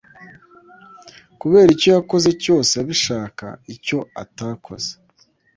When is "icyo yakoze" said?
1.75-2.29